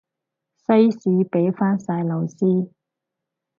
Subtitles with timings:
[0.57, 0.99] 西史
[1.29, 2.71] 畀返晒老師